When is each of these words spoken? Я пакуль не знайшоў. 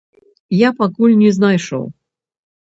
Я 0.59 0.69
пакуль 0.79 1.13
не 1.19 1.29
знайшоў. 1.37 1.85